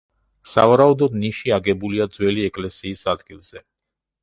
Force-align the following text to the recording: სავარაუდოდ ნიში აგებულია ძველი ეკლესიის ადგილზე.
სავარაუდოდ 0.53 1.17
ნიში 1.25 1.53
აგებულია 1.59 2.09
ძველი 2.17 2.49
ეკლესიის 2.51 3.07
ადგილზე. 3.17 3.67